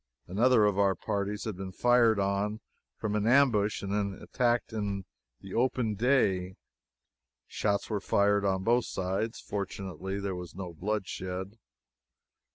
[0.25, 2.59] Another of our parties had been fired on
[2.97, 5.05] from an ambush and then attacked in
[5.41, 6.55] the open day.
[7.45, 9.39] Shots were fired on both sides.
[9.39, 11.59] Fortunately there was no bloodshed.